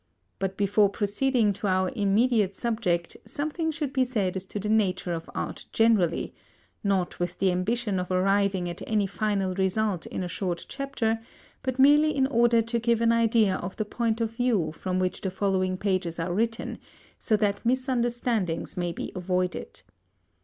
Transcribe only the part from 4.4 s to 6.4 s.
to the nature of art generally,